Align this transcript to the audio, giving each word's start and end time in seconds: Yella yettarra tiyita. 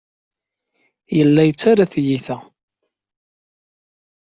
Yella 1.17 1.41
yettarra 1.47 1.85
tiyita. 1.91 2.35